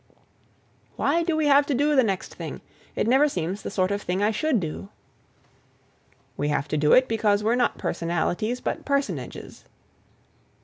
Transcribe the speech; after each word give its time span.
"Why 0.95 1.21
do 1.21 1.35
we 1.37 1.45
have 1.45 1.67
to 1.67 1.75
do 1.75 1.95
the 1.95 2.01
next 2.03 2.33
thing? 2.33 2.61
It 2.95 3.05
never 3.05 3.29
seems 3.29 3.61
the 3.61 3.69
sort 3.69 3.91
of 3.91 4.01
thing 4.01 4.23
I 4.23 4.31
should 4.31 4.59
do." 4.59 4.89
"We 6.35 6.47
have 6.47 6.67
to 6.69 6.75
do 6.77 6.91
it 6.93 7.07
because 7.07 7.43
we're 7.43 7.53
not 7.53 7.77
personalities, 7.77 8.61
but 8.61 8.83
personages." 8.83 9.63